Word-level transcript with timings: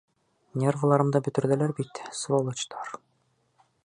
Нервыларымды 0.61 1.21
бөтөрҙөләр 1.27 1.75
бит, 1.81 2.01
сволочтар. 2.23 2.91